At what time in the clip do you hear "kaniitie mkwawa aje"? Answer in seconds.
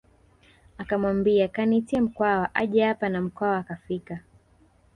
1.47-2.83